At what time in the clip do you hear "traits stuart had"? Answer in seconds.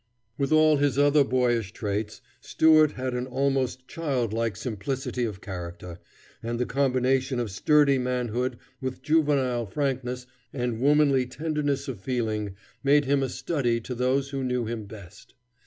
1.73-3.13